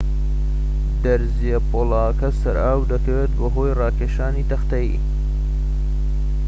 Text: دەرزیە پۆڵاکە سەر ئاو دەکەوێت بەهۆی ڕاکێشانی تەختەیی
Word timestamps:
دەرزیە 1.03 1.59
پۆڵاکە 1.69 2.29
سەر 2.41 2.57
ئاو 2.63 2.81
دەکەوێت 2.91 3.31
بەهۆی 3.39 3.75
ڕاکێشانی 3.79 4.47
تەختەیی 4.51 4.95